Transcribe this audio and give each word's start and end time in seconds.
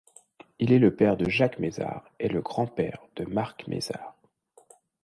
Il 0.57 0.73
est 0.73 0.79
le 0.79 0.95
père 0.95 1.15
de 1.15 1.29
Jacques 1.29 1.59
Mézard 1.59 2.09
et 2.17 2.27
le 2.27 2.41
grand-père 2.41 3.03
de 3.17 3.25
Marc 3.25 3.67
Mézard. 3.67 4.15